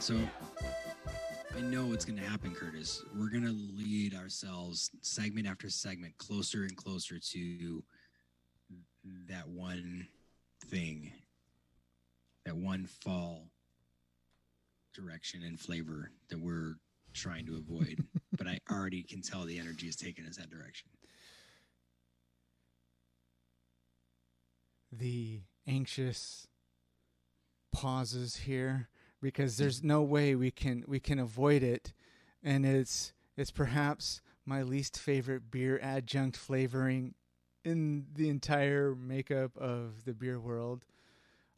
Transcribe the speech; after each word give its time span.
So 0.00 0.16
I 1.54 1.60
know 1.60 1.84
what's 1.84 2.06
going 2.06 2.18
to 2.18 2.24
happen, 2.24 2.54
Curtis. 2.54 3.04
We're 3.14 3.28
going 3.28 3.44
to 3.44 3.52
lead 3.52 4.14
ourselves 4.14 4.90
segment 5.02 5.46
after 5.46 5.68
segment 5.68 6.16
closer 6.16 6.62
and 6.62 6.74
closer 6.74 7.18
to 7.18 7.84
that 9.28 9.46
one 9.46 10.08
thing, 10.64 11.12
that 12.46 12.56
one 12.56 12.86
fall 12.86 13.50
direction 14.94 15.42
and 15.42 15.60
flavor 15.60 16.10
that 16.30 16.40
we're 16.40 16.76
trying 17.12 17.44
to 17.44 17.56
avoid. 17.56 18.02
but 18.38 18.46
I 18.46 18.58
already 18.72 19.02
can 19.02 19.20
tell 19.20 19.44
the 19.44 19.58
energy 19.58 19.86
is 19.86 19.96
taking 19.96 20.24
us 20.24 20.38
that 20.38 20.48
direction. 20.48 20.88
The 24.90 25.42
anxious 25.66 26.46
pauses 27.70 28.36
here 28.36 28.88
because 29.20 29.56
hmm. 29.56 29.62
there's 29.62 29.82
no 29.82 30.02
way 30.02 30.34
we 30.34 30.50
can 30.50 30.84
we 30.86 31.00
can 31.00 31.18
avoid 31.18 31.62
it 31.62 31.92
and 32.42 32.64
it's 32.64 33.12
it's 33.36 33.50
perhaps 33.50 34.20
my 34.44 34.62
least 34.62 34.98
favorite 34.98 35.50
beer 35.50 35.78
adjunct 35.82 36.36
flavoring 36.36 37.14
in 37.64 38.06
the 38.14 38.28
entire 38.28 38.94
makeup 38.94 39.56
of 39.56 40.04
the 40.04 40.12
beer 40.12 40.40
world. 40.40 40.84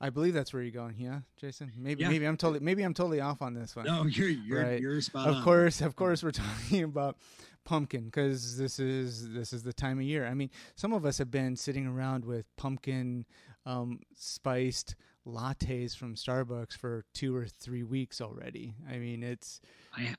I 0.01 0.11
believe 0.11 0.35
that's 0.35 0.53
where 0.53 0.63
you're 0.63 0.73
going, 0.73 0.97
yeah, 0.99 1.21
Jason. 1.37 1.71
Maybe 1.77 2.03
Yeah. 2.03 2.09
maybe 2.09 2.27
I'm 2.27 2.37
totally 2.37 2.61
maybe 2.61 2.83
I'm 2.83 2.95
totally 2.95 3.21
off 3.21 3.41
on 3.41 3.55
this 3.55 3.77
one. 3.77 3.87
No, 3.87 4.05
you're 4.05 4.29
you're 4.29 4.63
Right. 4.63 4.81
you're 4.81 5.01
spot 5.01 5.29
of 5.29 5.37
on. 5.37 5.45
course, 5.45 5.81
of 5.81 5.95
course, 5.95 6.23
we're 6.23 6.31
talking 6.33 6.83
about 6.83 7.17
pumpkin 7.65 8.07
because 8.07 8.57
this 8.59 8.81
is 8.81 9.33
this 9.33 9.53
is 9.53 9.63
the 9.63 9.73
time 9.73 9.99
of 9.99 10.05
year. 10.05 10.27
I 10.27 10.35
mean, 10.35 10.51
some 10.75 10.93
of 10.93 11.07
us 11.07 11.19
have 11.19 11.31
been 11.31 11.55
sitting 11.57 11.87
around 11.87 12.25
with 12.25 12.47
pumpkin 12.57 13.27
um, 13.67 14.01
spiced 14.15 14.97
lattes 15.27 15.97
from 15.97 16.15
Starbucks 16.17 16.73
for 16.77 17.05
two 17.15 17.35
or 17.37 17.47
three 17.47 17.83
weeks 17.83 18.21
already. 18.21 18.75
I 18.91 18.99
mean, 18.99 19.23
it's. 19.23 19.61
I, 19.97 20.15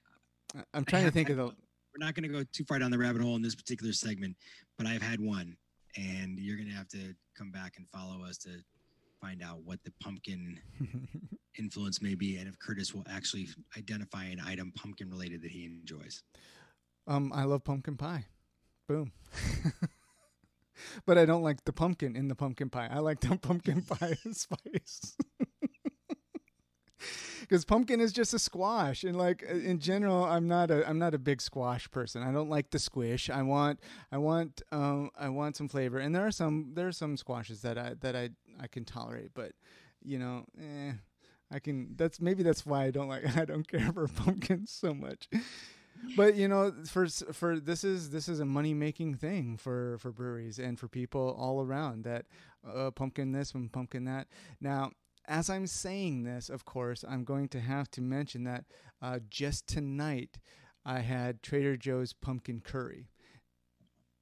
I- 0.56 0.64
I'm 0.74 0.86
trying 0.86 1.06
to 1.06 1.12
think 1.12 1.30
of 1.30 1.38
the. 1.38 1.46
We're 1.46 2.06
not 2.06 2.14
going 2.16 2.24
to 2.24 2.30
go 2.30 2.44
too 2.52 2.64
far 2.64 2.80
down 2.80 2.90
the 2.92 2.98
rabbit 2.98 3.22
hole 3.22 3.36
in 3.36 3.42
this 3.42 3.56
particular 3.56 3.92
segment, 3.94 4.36
but 4.78 4.88
I've 4.88 5.02
had 5.02 5.20
one, 5.20 5.56
and 5.96 6.38
you're 6.40 6.58
going 6.58 6.70
to 6.70 6.76
have 6.76 6.88
to 6.90 7.14
come 7.38 7.52
back 7.52 7.74
and 7.78 7.88
follow 7.90 8.24
us 8.24 8.38
to 8.40 8.50
find 9.22 9.42
out 9.44 9.62
what 9.64 9.80
the 9.84 9.92
pumpkin 10.02 10.60
influence 11.60 12.02
may 12.02 12.14
be, 12.16 12.38
and 12.38 12.48
if 12.48 12.58
Curtis 12.60 12.94
will 12.94 13.06
actually 13.10 13.48
identify 13.78 14.26
an 14.26 14.40
item 14.46 14.72
pumpkin 14.76 15.10
related 15.10 15.42
that 15.44 15.52
he 15.52 15.66
enjoys. 15.66 16.24
um, 17.08 17.32
I 17.34 17.44
love 17.44 17.64
pumpkin 17.64 17.96
pie. 17.98 18.26
Boom. 18.88 19.12
but 21.06 21.18
I 21.18 21.26
don't 21.26 21.44
like 21.44 21.66
the 21.66 21.74
pumpkin 21.74 22.16
in 22.16 22.28
the 22.28 22.36
pumpkin 22.36 22.70
pie. 22.70 22.90
I 22.92 23.00
like 23.00 23.20
the 23.20 23.38
pumpkin 23.42 23.82
pie 23.82 24.18
spice. 24.32 25.16
Because 27.42 27.66
pumpkin 27.66 28.00
is 28.00 28.14
just 28.14 28.34
a 28.34 28.40
squash, 28.40 29.04
and 29.04 29.18
like 29.18 29.44
uh, 29.48 29.54
in 29.54 29.80
general, 29.80 30.24
I'm 30.24 30.48
not 30.48 30.72
a 30.72 30.88
I'm 30.88 30.98
not 30.98 31.14
a 31.14 31.18
big 31.18 31.42
squash 31.42 31.92
person. 31.92 32.24
I 32.24 32.32
don't 32.32 32.50
like 32.50 32.70
the 32.70 32.80
squish. 32.80 33.30
I 33.30 33.42
want 33.42 33.82
I 34.14 34.18
want 34.18 34.62
um 34.72 35.10
I 35.20 35.28
want 35.28 35.58
some 35.58 35.68
flavor, 35.68 36.00
and 36.00 36.16
there 36.16 36.26
are 36.26 36.32
some 36.32 36.72
there 36.74 36.88
are 36.88 36.94
some 36.94 37.18
squashes 37.18 37.62
that 37.64 37.78
I 37.78 37.96
that 38.00 38.16
I 38.16 38.30
I 38.62 38.68
can 38.68 38.86
tolerate, 38.86 39.32
but 39.34 39.52
you 40.02 40.18
know, 40.18 40.46
eh, 40.58 40.94
I 41.52 41.60
can. 41.60 41.98
That's 41.98 42.22
maybe 42.22 42.44
that's 42.44 42.66
why 42.66 42.86
I 42.86 42.92
don't 42.92 43.10
like 43.10 43.36
I 43.36 43.44
don't 43.44 43.68
care 43.68 43.92
for 43.92 44.08
pumpkins 44.08 44.72
so 44.72 44.94
much 44.94 45.28
but 46.16 46.36
you 46.36 46.48
know 46.48 46.74
for 46.86 47.08
for 47.08 47.60
this 47.60 47.84
is 47.84 48.10
this 48.10 48.28
is 48.28 48.40
a 48.40 48.46
money 48.46 48.74
making 48.74 49.16
thing 49.16 49.58
for 49.58 49.98
for 50.00 50.12
breweries 50.12 50.60
and 50.60 50.80
for 50.80 50.88
people 50.88 51.36
all 51.38 51.62
around 51.62 52.04
that 52.04 52.26
uh, 52.68 52.92
pumpkin 52.92 53.32
this 53.32 53.54
and 53.54 53.72
pumpkin 53.72 54.06
that. 54.06 54.28
Now 54.62 54.92
as 55.28 55.50
i'm 55.50 55.68
saying 55.68 56.24
this 56.24 56.50
of 56.50 56.66
course 56.66 57.06
i'm 57.08 57.24
going 57.24 57.48
to 57.48 57.62
have 57.62 57.90
to 57.90 58.02
mention 58.02 58.44
that 58.44 58.66
uh, 59.02 59.20
just 59.30 59.68
tonight 59.68 60.38
i 60.86 61.00
had 61.00 61.42
trader 61.42 61.78
joe's 61.78 62.14
pumpkin 62.14 62.60
curry. 62.60 63.08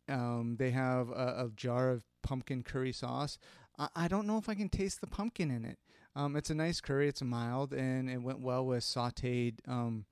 Um, 0.10 0.58
they 0.60 0.72
have 0.72 1.10
a, 1.10 1.46
a 1.46 1.50
jar 1.56 1.90
of 1.90 2.04
pumpkin 2.22 2.64
curry 2.64 2.92
sauce. 2.92 3.38
I, 3.80 3.88
I 3.96 4.08
don't 4.08 4.28
know 4.28 4.38
if 4.38 4.50
i 4.50 4.56
can 4.56 4.70
taste 4.70 5.02
the 5.02 5.08
pumpkin 5.08 5.50
in 5.50 5.66
it. 5.66 5.80
Um, 6.16 6.36
it's 6.36 6.50
a 6.50 6.56
nice 6.56 6.82
curry. 6.82 7.08
It's 7.08 7.22
mild 7.22 7.74
and 7.74 8.10
it 8.10 8.22
went 8.22 8.42
well 8.42 8.66
with 8.66 8.84
sauteed 8.84 9.56
um, 9.68 10.06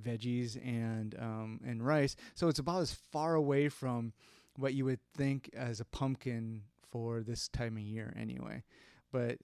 veggies 0.00 0.56
and 0.64 1.14
um, 1.18 1.60
and 1.66 1.84
rice. 1.84 2.16
So 2.34 2.48
it's 2.48 2.58
about 2.58 2.82
as 2.82 2.92
far 2.92 3.34
away 3.34 3.68
from 3.68 4.12
what 4.56 4.74
you 4.74 4.84
would 4.84 5.00
think 5.16 5.50
as 5.54 5.80
a 5.80 5.84
pumpkin 5.84 6.62
for 6.90 7.22
this 7.22 7.48
time 7.48 7.76
of 7.76 7.82
year, 7.82 8.14
anyway. 8.18 8.62
But 9.12 9.38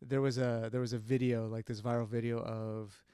there 0.00 0.20
was 0.20 0.38
a 0.38 0.68
there 0.70 0.80
was 0.80 0.92
a 0.92 0.98
video 0.98 1.46
like 1.46 1.66
this 1.66 1.80
viral 1.80 2.08
video 2.08 2.38
of 2.40 3.04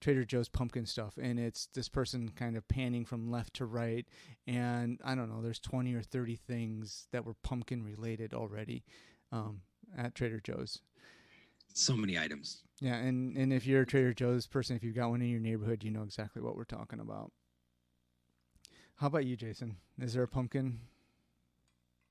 Trader 0.00 0.24
Joe's 0.24 0.48
pumpkin 0.48 0.84
stuff, 0.86 1.16
and 1.16 1.38
it's 1.38 1.66
this 1.66 1.88
person 1.88 2.28
kind 2.30 2.56
of 2.56 2.66
panning 2.66 3.04
from 3.04 3.30
left 3.30 3.54
to 3.54 3.64
right, 3.64 4.06
and 4.46 5.00
I 5.04 5.14
don't 5.14 5.30
know, 5.30 5.40
there's 5.40 5.60
20 5.60 5.94
or 5.94 6.02
30 6.02 6.34
things 6.34 7.06
that 7.12 7.24
were 7.24 7.34
pumpkin 7.34 7.84
related 7.84 8.34
already 8.34 8.84
um, 9.30 9.60
at 9.96 10.14
Trader 10.16 10.40
Joe's. 10.40 10.80
So 11.72 11.96
many 11.96 12.18
items. 12.18 12.62
Yeah, 12.80 12.96
and, 12.96 13.36
and 13.36 13.52
if 13.52 13.66
you're 13.66 13.82
a 13.82 13.86
Trader 13.86 14.12
Joe's 14.12 14.46
person, 14.46 14.76
if 14.76 14.82
you've 14.82 14.96
got 14.96 15.10
one 15.10 15.22
in 15.22 15.28
your 15.28 15.40
neighborhood, 15.40 15.84
you 15.84 15.90
know 15.90 16.02
exactly 16.02 16.42
what 16.42 16.56
we're 16.56 16.64
talking 16.64 17.00
about. 17.00 17.30
How 18.96 19.06
about 19.06 19.24
you, 19.24 19.36
Jason? 19.36 19.76
Is 20.00 20.14
there 20.14 20.22
a 20.22 20.28
pumpkin? 20.28 20.80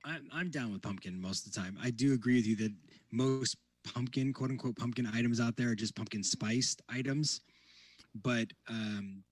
I'm, 0.04 0.28
I'm 0.32 0.50
down 0.50 0.72
with 0.72 0.82
pumpkin 0.82 1.20
most 1.20 1.46
of 1.46 1.52
the 1.52 1.60
time. 1.60 1.78
I 1.82 1.90
do 1.90 2.12
agree 2.12 2.36
with 2.36 2.46
you 2.46 2.56
that 2.56 2.72
most 3.12 3.56
pumpkin, 3.84 4.32
quote 4.32 4.50
unquote, 4.50 4.76
pumpkin 4.76 5.06
items 5.06 5.40
out 5.40 5.56
there 5.56 5.70
are 5.70 5.74
just 5.74 5.94
pumpkin 5.94 6.22
spiced 6.22 6.82
items. 6.88 7.40
But 8.14 8.48
um, 8.68 9.22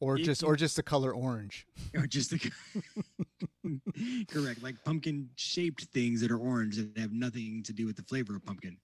Or 0.00 0.18
just 0.18 0.42
or 0.44 0.56
just 0.56 0.76
the 0.76 0.82
color 0.82 1.14
orange? 1.14 1.66
or 1.94 2.06
just 2.06 2.30
the 2.30 2.50
correct 4.28 4.62
like 4.62 4.76
pumpkin 4.84 5.30
shaped 5.36 5.84
things 5.84 6.20
that 6.20 6.30
are 6.30 6.38
orange 6.38 6.76
that 6.76 6.98
have 6.98 7.12
nothing 7.12 7.62
to 7.64 7.72
do 7.72 7.86
with 7.86 7.96
the 7.96 8.02
flavor 8.02 8.36
of 8.36 8.44
pumpkin. 8.44 8.76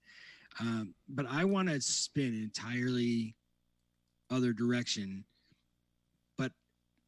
Um, 0.61 0.95
but 1.09 1.25
i 1.31 1.45
want 1.45 1.69
to 1.69 1.81
spin 1.81 2.35
entirely 2.35 3.35
other 4.31 4.53
direction 4.53 5.25
but 6.37 6.53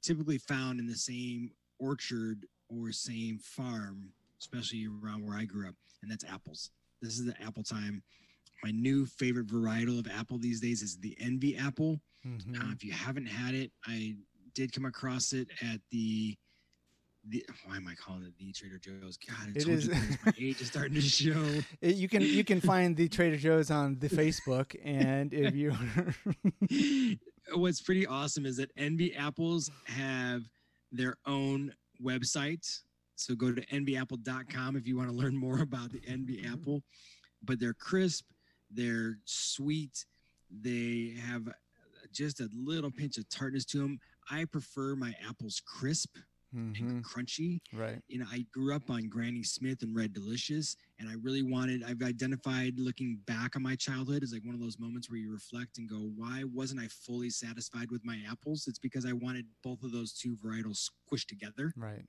typically 0.03 0.39
found 0.39 0.81
in 0.81 0.87
the 0.87 0.95
same 0.95 1.51
orchard 1.79 2.47
or 2.71 2.91
same 2.93 3.39
farm 3.39 4.11
especially 4.41 4.87
around 5.03 5.27
where 5.27 5.37
i 5.37 5.45
grew 5.45 5.69
up 5.69 5.75
and 6.03 6.11
that's 6.11 6.25
apples. 6.25 6.71
This 7.03 7.19
is 7.19 7.25
the 7.27 7.35
apple 7.43 7.63
time 7.63 8.03
my 8.63 8.71
new 8.71 9.05
favorite 9.07 9.47
varietal 9.47 9.99
of 9.99 10.07
apple 10.11 10.39
these 10.39 10.61
days 10.61 10.83
is 10.83 10.97
the 10.99 11.17
envy 11.21 11.57
apple 11.57 12.01
Mhm. 12.27 12.59
uh, 12.59 12.73
if 12.73 12.83
you 12.83 12.91
haven't 12.93 13.27
had 13.27 13.55
it, 13.55 13.71
I 13.87 14.17
did 14.55 14.73
come 14.73 14.87
across 14.87 15.33
it 15.35 15.49
at 15.61 15.81
the 15.91 16.35
the 17.27 17.45
why 17.65 17.77
am 17.77 17.87
I 17.89 17.95
calling 17.95 18.23
it 18.23 18.35
the 18.39 18.53
Trader 18.53 18.79
Joe's? 18.79 19.17
God, 19.17 19.55
It 19.57 19.67
is- 19.69 19.89
my 19.89 20.33
age 20.39 20.61
is 20.61 20.69
starting 20.69 20.95
to 20.95 21.01
show. 21.01 21.43
It- 21.81 21.97
you 21.97 22.09
can 22.09 22.21
you 22.23 22.45
can 22.45 22.61
find 22.63 22.97
the 22.97 23.09
Trader 23.09 23.37
Joe's 23.37 23.71
on 23.71 23.99
the 23.99 24.09
Facebook, 24.21 24.75
and 24.85 25.33
if 25.35 25.55
you 25.55 25.75
What's 27.55 27.83
pretty 27.83 28.07
awesome 28.07 28.47
is 28.47 28.57
that 28.57 28.71
Envy 28.77 29.15
Apples 29.15 29.71
have 29.85 30.43
their 30.93 31.17
own 31.27 31.75
website. 32.03 32.81
So 33.17 33.35
go 33.35 33.53
to 33.53 33.65
envyapple.com 33.67 34.77
if 34.77 34.87
you 34.87 34.97
want 34.97 35.11
to 35.11 35.15
learn 35.15 35.37
more 35.37 35.61
about 35.61 35.93
the 35.93 36.01
Envy 36.07 36.45
Apple. 36.47 36.83
But 37.43 37.61
they're 37.61 37.75
crisp, 37.75 38.25
they're 38.75 39.19
sweet, 39.25 40.05
they 40.51 41.15
have 41.27 41.49
just 42.13 42.41
a 42.41 42.49
little 42.55 42.91
pinch 42.91 43.19
of 43.19 43.29
tartness 43.29 43.65
to 43.67 43.79
them. 43.79 43.99
I 44.31 44.45
prefer 44.45 44.95
my 44.97 45.15
apples 45.27 45.61
crisp 45.67 46.17
Mhm, 46.53 46.77
and 46.79 47.05
crunchy. 47.05 47.61
right, 47.73 48.01
you 48.09 48.19
know, 48.19 48.27
I 48.31 48.47
grew 48.53 48.75
up 48.75 48.91
on 48.91 49.09
Granny 49.09 49.43
Smith 49.43 49.83
and 49.83 49.95
Red 49.97 50.13
Delicious, 50.13 50.77
and 50.99 51.09
I 51.09 51.15
really 51.15 51.43
wanted. 51.43 51.83
I've 51.83 52.03
identified 52.03 52.79
looking 52.79 53.19
back 53.27 53.57
on 53.57 53.63
my 53.63 53.75
childhood 53.77 54.23
as 54.23 54.33
like 54.33 54.45
one 54.45 54.55
of 54.55 54.61
those 54.61 54.79
moments 54.79 55.11
where 55.11 55.19
you 55.19 55.33
reflect 55.33 55.79
and 55.79 55.89
go, 55.89 56.11
"Why 56.15 56.45
wasn't 56.45 56.81
I 56.81 56.89
fully 56.89 57.31
satisfied 57.31 57.91
with 57.91 58.05
my 58.05 58.21
apples?" 58.29 58.67
It's 58.69 58.79
because 58.79 59.07
I 59.07 59.13
wanted 59.13 59.47
both 59.63 59.83
of 59.83 59.93
those 59.93 60.13
two 60.13 60.37
varietals 60.37 60.89
squished 61.11 61.27
together. 61.27 61.73
right. 61.77 62.05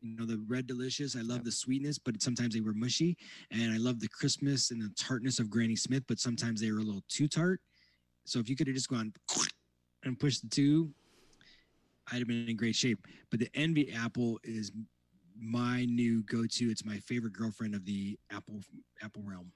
You 0.00 0.16
know, 0.16 0.26
the 0.26 0.38
Red 0.46 0.66
Delicious, 0.66 1.16
I 1.16 1.20
love 1.20 1.38
Yep. 1.38 1.44
the 1.44 1.52
sweetness, 1.52 1.98
but 1.98 2.22
sometimes 2.22 2.54
they 2.54 2.60
were 2.60 2.72
mushy, 2.74 3.16
and 3.50 3.72
I 3.72 3.78
love 3.78 3.98
the 4.00 4.08
crispness 4.08 4.70
and 4.70 4.80
the 4.80 4.90
tartness 4.96 5.38
of 5.40 5.50
Granny 5.50 5.74
Smith, 5.76 6.04
but 6.06 6.18
sometimes 6.20 6.60
they 6.60 6.70
were 6.70 6.78
a 6.78 6.82
little 6.82 7.04
too 7.08 7.26
tart. 7.26 7.60
So 8.24 8.38
if 8.38 8.48
you 8.48 8.54
could 8.56 8.68
have 8.68 8.76
just 8.76 8.88
gone 8.88 9.12
and 10.04 10.18
pushed 10.18 10.42
the 10.42 10.48
two, 10.48 10.94
I'd 12.10 12.18
have 12.20 12.28
been 12.28 12.48
in 12.48 12.56
great 12.56 12.76
shape. 12.76 13.06
But 13.30 13.40
the 13.40 13.50
Envy 13.54 13.92
apple 13.92 14.38
is 14.44 14.70
my 15.36 15.84
new 15.84 16.22
go-to. 16.24 16.70
It's 16.70 16.84
my 16.84 16.98
favorite 17.00 17.32
girlfriend 17.32 17.74
of 17.74 17.84
the 17.84 18.18
apple 18.30 18.60
apple 19.02 19.22
realm. 19.24 19.52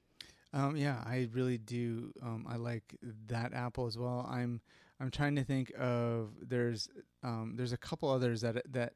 Um, 0.53 0.77
yeah, 0.77 1.03
I 1.06 1.29
really 1.33 1.56
do. 1.56 2.12
Um, 2.21 2.47
I 2.49 2.56
like 2.56 2.97
that 3.29 3.55
apple 3.55 3.87
as 3.87 3.97
well. 3.97 4.29
I'm 4.31 4.61
I'm 5.00 5.11
trying 5.11 5.35
to 5.37 5.44
think 5.44 5.73
of 5.79 6.35
there's 6.43 6.89
um, 7.23 7.55
there's 7.56 7.73
a 7.73 7.79
couple 7.79 8.11
others 8.11 8.43
that 8.43 8.62
that 8.73 8.93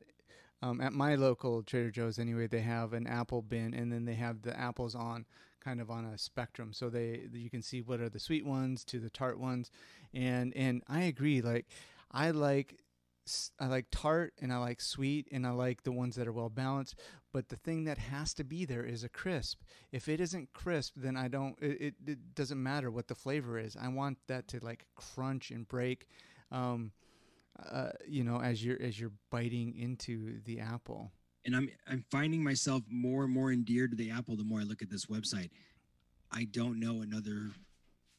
um, 0.63 0.81
at 0.81 0.93
my 0.93 1.15
local 1.15 1.63
Trader 1.63 1.91
Joe's 1.91 2.19
anyway 2.19 2.47
they 2.47 2.61
have 2.61 2.93
an 2.93 3.07
apple 3.07 3.43
bin 3.43 3.75
and 3.75 3.93
then 3.93 4.05
they 4.05 4.15
have 4.15 4.43
the 4.43 4.59
apples 4.59 4.95
on 4.95 5.27
kind 5.67 5.81
of 5.81 5.91
on 5.91 6.05
a 6.05 6.17
spectrum. 6.17 6.73
So 6.73 6.89
they 6.89 7.29
you 7.33 7.51
can 7.51 7.63
see 7.63 7.83
what 7.83 8.01
are 8.01 8.09
the 8.09 8.21
sweet 8.21 8.47
ones 8.47 8.85
to 8.85 9.01
the 9.01 9.11
tart 9.11 9.39
ones, 9.39 9.71
and 10.15 10.57
and 10.57 10.83
I 10.89 11.03
agree. 11.03 11.43
Like 11.43 11.67
I 12.13 12.31
like 12.31 12.81
I 13.59 13.67
like 13.67 13.87
tart 13.91 14.35
and 14.41 14.53
I 14.53 14.59
like 14.59 14.81
sweet 14.81 15.27
and 15.33 15.45
I 15.45 15.51
like 15.51 15.83
the 15.83 15.91
ones 15.91 16.15
that 16.15 16.29
are 16.29 16.33
well 16.33 16.49
balanced. 16.49 16.95
But 17.33 17.49
the 17.49 17.57
thing 17.57 17.85
that 17.85 17.99
has 17.99 18.33
to 18.35 18.45
be 18.45 18.65
there 18.65 18.85
is 18.85 19.03
a 19.03 19.09
crisp. 19.09 19.63
If 19.91 20.09
it 20.09 20.21
isn't 20.21 20.53
crisp, 20.53 20.95
then 20.97 21.17
I 21.17 21.29
don't. 21.29 21.57
It, 21.61 21.95
it, 22.07 22.35
doesn't 22.35 22.63
matter 22.63 22.91
what 22.91 23.09
the 23.09 23.15
flavor 23.15 23.59
is. 23.59 23.77
I 23.77 23.89
want 23.89 24.19
that 24.29 24.47
to 24.49 24.61
like 24.61 24.87
crunch 24.95 25.51
and 25.51 25.67
break. 25.67 26.07
Um, 26.53 26.93
uh, 27.71 27.91
you 28.07 28.25
know, 28.25 28.41
as 28.41 28.65
you're 28.65 28.81
as 28.81 28.99
you're 28.99 29.13
biting 29.31 29.75
into 29.77 30.41
the 30.45 30.61
apple. 30.61 31.13
And 31.45 31.55
I'm 31.55 31.69
I'm 31.89 32.05
finding 32.11 32.43
myself 32.43 32.83
more 32.89 33.25
and 33.25 33.33
more 33.33 33.53
endeared 33.53 33.91
to 33.93 33.97
the 33.97 34.11
apple 34.11 34.37
the 34.37 34.45
more 34.45 34.61
I 34.61 34.65
look 34.65 34.83
at 34.83 34.91
this 34.91 35.07
website. 35.07 35.51
I 36.33 36.45
don't 36.45 36.81
know 36.81 37.03
another 37.03 37.51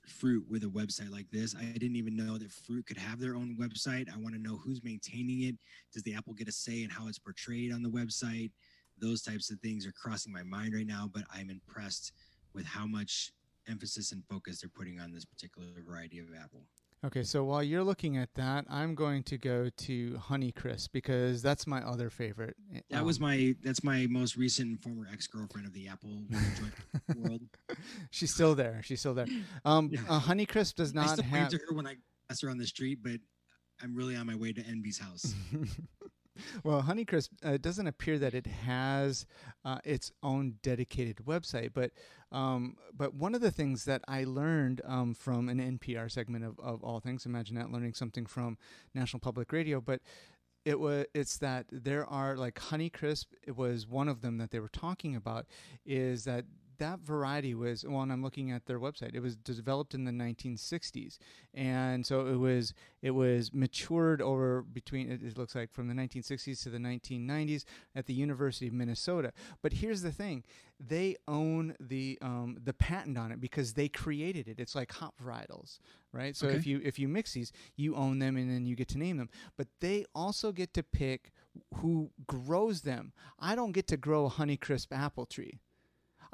fruit 0.07 0.45
with 0.50 0.63
a 0.63 0.68
website 0.68 1.12
like 1.12 1.30
this. 1.31 1.56
I 1.56 1.66
didn't 1.66 1.98
even 1.98 2.16
know 2.16 2.38
that 2.38 2.51
fruit 2.51 2.86
could 2.86 2.98
have 2.98 3.19
their 3.19 3.36
own 3.36 3.57
website. 3.60 4.07
I 4.13 4.18
want 4.18 4.36
to 4.36 4.42
know 4.42 4.57
who's 4.57 4.84
maintaining 4.84 5.44
it. 5.44 5.56
Does 5.94 6.04
the 6.04 6.16
apple 6.16 6.34
get 6.34 6.48
a 6.48 6.51
say 6.51 6.84
in 6.84 6.89
how 6.89 7.07
it's 7.07 7.19
portrayed 7.19 7.74
on 7.74 7.84
the 7.84 7.89
website? 7.89 8.51
Those 9.00 9.22
types 9.22 9.51
of 9.51 9.60
things 9.60 9.86
are 9.86 9.92
crossing 9.92 10.31
my 10.31 10.44
mind 10.44 10.74
right 10.74 10.88
now, 10.88 11.10
but 11.13 11.24
I'm 11.34 11.50
impressed 11.50 12.13
with 12.54 12.66
how 12.66 12.88
much 12.88 13.31
emphasis 13.68 14.12
and 14.12 14.24
focus 14.30 14.62
they're 14.62 14.69
putting 14.69 15.00
on 15.00 15.12
this 15.12 15.25
particular 15.25 15.68
variety 15.86 16.19
of 16.19 16.28
apple. 16.42 16.63
Okay, 17.05 17.21
so 17.23 17.44
while 17.44 17.61
you're 17.61 17.83
looking 17.83 18.17
at 18.17 18.33
that, 18.33 18.65
I'm 18.69 18.95
going 18.95 19.21
to 19.23 19.38
go 19.38 19.69
to 19.69 20.19
Honeycrisp 20.29 20.89
because 20.91 21.44
that's 21.44 21.67
my 21.67 21.81
other 21.81 22.09
favorite. 22.09 22.55
That 22.89 23.01
um, 23.01 23.05
was 23.05 23.19
my 23.19 23.55
that's 23.63 23.83
my 23.83 24.07
most 24.09 24.35
recent 24.35 24.81
former 24.81 25.07
ex 25.11 25.27
girlfriend 25.27 25.67
of 25.67 25.73
the 25.73 25.88
Apple 25.88 26.23
world. 27.15 27.41
She's 28.09 28.33
still 28.33 28.55
there. 28.55 28.81
She's 28.83 28.99
still 28.99 29.13
there. 29.13 29.27
Um, 29.63 29.89
yeah. 29.94 29.99
uh, 30.09 30.19
Honeycrisp 30.19 30.73
does 30.75 30.94
not 30.94 31.09
I 31.09 31.13
still 31.13 31.25
have. 31.25 31.49
to 31.49 31.59
her 31.69 31.75
when 31.75 31.85
I 31.85 31.97
pass 32.27 32.41
her 32.41 32.49
on 32.49 32.57
the 32.57 32.65
street, 32.65 33.00
but 33.03 33.19
I'm 33.81 33.95
really 33.95 34.15
on 34.15 34.25
my 34.25 34.35
way 34.35 34.51
to 34.53 34.61
Envy's 34.65 34.97
house. 34.97 35.35
well, 36.63 36.84
Honeycrisp, 36.84 37.30
uh, 37.45 37.51
it 37.51 37.62
doesn't 37.62 37.88
appear 37.88 38.18
that 38.19 38.34
it 38.34 38.48
has 38.48 39.25
uh, 39.66 39.80
its 39.84 40.12
own 40.24 40.56
dedicated 40.62 41.18
website, 41.25 41.72
but 41.74 41.92
um, 42.31 42.75
but 42.95 43.13
one 43.13 43.36
of 43.36 43.42
the 43.42 43.51
things 43.51 43.86
that 43.86 44.01
I 44.07 44.25
learned 44.25 44.81
um, 44.86 45.13
from 45.13 45.48
an 45.48 45.60
NPR 45.80 46.12
segment 46.12 46.44
of, 46.44 46.60
of 46.60 46.84
All 46.84 47.00
Things, 47.00 47.25
imagine 47.25 47.56
that 47.56 47.72
learning 47.72 47.94
something 47.94 48.25
from 48.25 48.57
National 48.94 49.19
Public 49.19 49.51
Radio, 49.51 49.80
but 49.80 50.01
it 50.66 50.80
was 50.80 51.06
it's 51.13 51.38
that 51.38 51.66
there 51.72 52.06
are 52.06 52.36
like 52.36 52.56
Honeycrisp. 52.56 53.28
It 53.45 53.56
was 53.56 53.88
one 53.88 54.10
of 54.10 54.22
them 54.22 54.38
that 54.39 54.51
they 54.51 54.60
were 54.60 54.68
talking 54.68 55.16
about. 55.16 55.45
Is 55.86 56.25
that 56.25 56.44
that 56.77 57.00
variety 57.00 57.53
was 57.53 57.85
well 57.88 58.00
i'm 58.00 58.24
looking 58.24 58.51
at 58.51 58.65
their 58.65 58.79
website 58.79 59.13
it 59.13 59.21
was 59.21 59.35
developed 59.35 59.94
in 59.94 60.06
the 60.06 60.12
1960s 60.12 61.18
and 61.53 62.06
so 62.06 62.27
it 62.27 62.38
was 62.38 62.74
it 63.01 63.12
was 63.12 63.53
matured 63.53 64.21
over 64.21 64.62
between 64.62 65.12
it, 65.12 65.38
looks 65.38 65.56
like 65.56 65.71
from 65.71 65.88
the 65.88 65.94
1960s 65.94 66.63
to 66.63 66.69
the 66.69 66.77
1990s 66.77 67.63
at 67.95 68.06
the 68.06 68.13
university 68.13 68.68
of 68.68 68.74
minnesota. 68.74 69.31
But 69.62 69.74
here's 69.74 70.01
the 70.01 70.12
thing 70.12 70.44
they 70.79 71.15
own 71.27 71.75
the 71.79 72.18
um, 72.21 72.57
the 72.63 72.74
patent 72.74 73.18
on 73.18 73.31
it 73.31 73.41
because 73.41 73.74
they 73.74 73.88
created 73.88 74.47
it. 74.47 74.59
It's 74.59 74.75
like 74.75 74.91
hop 74.91 75.15
varietals 75.24 75.79
right? 76.13 76.35
So 76.35 76.47
okay. 76.47 76.57
if 76.57 76.65
you 76.65 76.81
if 76.83 76.97
you 76.97 77.07
mix 77.07 77.33
these 77.33 77.51
you 77.75 77.95
own 77.95 78.19
them 78.19 78.38
and 78.38 78.50
then 78.50 78.65
you 78.65 78.75
get 78.75 78.88
to 78.89 78.97
name 78.97 79.18
them. 79.18 79.29
But 79.57 79.68
they 79.81 80.06
also 80.15 80.51
get 80.51 80.74
to 80.74 80.83
pick 80.83 81.31
who 81.75 82.12
grows 82.27 82.81
them. 82.81 83.13
I 83.39 83.56
don't 83.56 83.71
get 83.71 83.88
to 83.88 83.97
grow 83.97 84.25
a 84.25 84.29
honeycrisp 84.29 84.88
apple 84.91 85.25
tree 85.25 85.59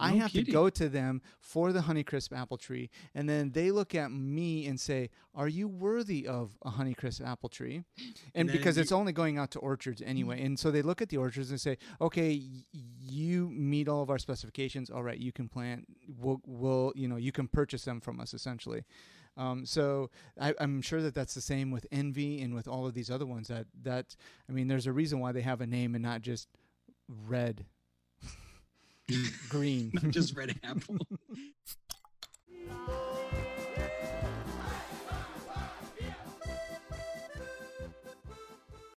I 0.04 0.12
have 0.14 0.32
kidding. 0.32 0.46
to 0.46 0.52
go 0.52 0.70
to 0.70 0.90
them 0.90 1.22
for 1.40 1.72
the 1.72 1.82
Honeycrisp 1.82 2.36
apple 2.38 2.58
tree, 2.58 2.90
and 3.16 3.28
then 3.28 3.52
they 3.52 3.72
look 3.72 3.96
at 3.96 4.12
me 4.12 4.66
and 4.68 4.80
say, 4.80 5.10
"Are 5.34 5.48
you 5.48 5.68
worthy 5.68 6.28
of 6.28 6.58
a 6.64 6.72
Honeycrisp 6.72 7.26
apple 7.26 7.50
tree?" 7.50 7.84
And, 8.36 8.50
and 8.50 8.52
because 8.52 8.78
it's 8.78 8.92
only 8.92 9.14
going 9.14 9.38
out 9.38 9.52
to 9.52 9.60
orchards 9.60 10.02
anyway, 10.02 10.38
mm-hmm. 10.38 10.46
and 10.46 10.60
so 10.60 10.72
they 10.72 10.82
look 10.82 11.02
at 11.02 11.10
the 11.10 11.18
orchards 11.18 11.50
and 11.50 11.60
say, 11.60 11.78
"Okay, 12.02 12.42
y- 12.42 12.82
you 13.00 13.50
meet 13.50 13.88
all 13.88 14.02
of 14.02 14.10
our 14.10 14.20
specifications. 14.20 14.90
All 14.90 15.04
right, 15.04 15.18
you 15.18 15.32
can 15.32 15.48
plant. 15.48 15.86
We'll, 16.20 16.42
we'll, 16.46 16.94
you 16.96 17.08
know, 17.08 17.18
you 17.18 17.32
can 17.32 17.48
purchase 17.48 17.86
them 17.86 18.02
from 18.02 18.20
us 18.20 18.34
essentially." 18.34 18.84
Um, 19.36 19.66
so 19.66 20.12
I, 20.40 20.54
am 20.60 20.82
sure 20.82 21.02
that 21.02 21.16
that's 21.16 21.34
the 21.34 21.42
same 21.42 21.72
with 21.72 21.88
Envy 21.92 22.42
and 22.42 22.54
with 22.54 22.68
all 22.68 22.86
of 22.86 22.94
these 22.94 23.10
other 23.10 23.26
ones. 23.26 23.48
That 23.48 23.66
that 23.84 24.16
I 24.48 24.52
mean, 24.52 24.68
there's 24.68 24.88
a 24.88 24.94
reason 24.94 25.20
why 25.20 25.32
they 25.32 25.42
have 25.42 25.62
a 25.62 25.68
name 25.68 25.96
and 25.96 26.04
not 26.04 26.22
just 26.22 26.48
red 27.08 27.66
green. 29.50 29.92
Not 29.94 30.06
just 30.12 30.36
red 30.36 30.60
apple. 30.64 30.98